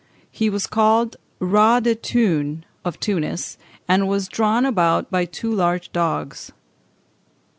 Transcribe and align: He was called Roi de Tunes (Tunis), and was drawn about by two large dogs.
He 0.31 0.49
was 0.49 0.65
called 0.65 1.15
Roi 1.37 1.79
de 1.79 1.93
Tunes 1.93 2.63
(Tunis), 2.99 3.59
and 3.87 4.07
was 4.07 4.27
drawn 4.27 4.65
about 4.65 5.11
by 5.11 5.25
two 5.25 5.53
large 5.53 5.91
dogs. 5.91 6.51